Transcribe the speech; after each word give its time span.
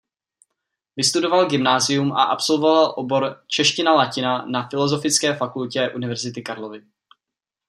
Vystudoval 0.95 1.45
gymnázium 1.49 2.11
a 2.11 2.23
absolvoval 2.23 2.93
obor 2.97 3.43
čeština–latina 3.47 4.45
na 4.45 4.69
Filozofické 4.69 5.35
fakultě 5.35 5.89
Univerzity 5.89 6.41
Karlovy. 6.41 6.87